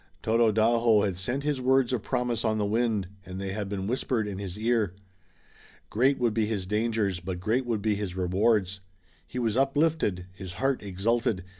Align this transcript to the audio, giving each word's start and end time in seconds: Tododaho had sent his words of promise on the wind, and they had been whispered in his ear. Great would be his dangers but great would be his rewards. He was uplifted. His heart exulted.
Tododaho 0.23 1.03
had 1.03 1.15
sent 1.15 1.43
his 1.43 1.61
words 1.61 1.93
of 1.93 2.01
promise 2.01 2.43
on 2.43 2.57
the 2.57 2.65
wind, 2.65 3.07
and 3.23 3.39
they 3.39 3.51
had 3.51 3.69
been 3.69 3.85
whispered 3.85 4.27
in 4.27 4.39
his 4.39 4.57
ear. 4.57 4.95
Great 5.91 6.17
would 6.17 6.33
be 6.33 6.47
his 6.47 6.65
dangers 6.65 7.19
but 7.19 7.39
great 7.39 7.67
would 7.67 7.83
be 7.83 7.93
his 7.93 8.15
rewards. 8.15 8.79
He 9.27 9.37
was 9.37 9.55
uplifted. 9.55 10.25
His 10.33 10.53
heart 10.53 10.81
exulted. 10.81 11.43